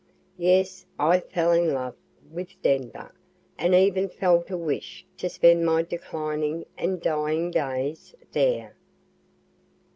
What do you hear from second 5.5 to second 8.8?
my declining and dying days there.